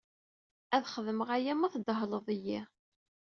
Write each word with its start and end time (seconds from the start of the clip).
Ad 0.75 0.83
xedmeɣ 0.93 1.29
aya 1.37 1.53
ma 1.55 1.67
tdehleḍ-iyi. 1.73 2.59